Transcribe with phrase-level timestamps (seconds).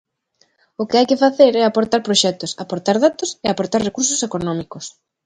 [0.81, 4.85] O que hai que facer é aportar proxectos, aportar datos e aportar recursos económicos.